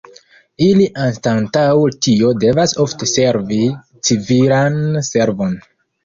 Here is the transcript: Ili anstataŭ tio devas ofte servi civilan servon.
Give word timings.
Ili 0.67 0.85
anstataŭ 1.01 1.73
tio 2.05 2.31
devas 2.43 2.73
ofte 2.83 3.09
servi 3.11 3.59
civilan 4.09 4.79
servon. 5.11 5.53